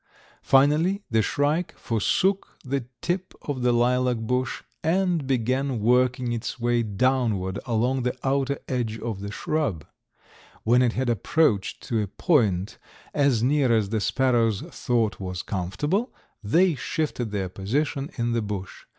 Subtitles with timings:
[0.41, 6.81] Finally the shrike forsook the tip of the lilac bush and began working its way
[6.81, 9.85] downward along the outer edge of the shrub.
[10.63, 12.79] When it had approached to a point
[13.13, 16.11] as near as the sparrows thought was comfortable,
[16.43, 18.85] they shifted their position in the bush.